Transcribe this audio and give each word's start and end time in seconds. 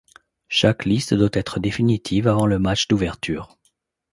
Chaque 0.47 0.85
liste 0.85 1.13
doit 1.13 1.29
être 1.33 1.59
définitive 1.59 2.27
avant 2.27 2.47
le 2.47 2.57
match 2.57 2.87
d'ouverture. 2.87 3.59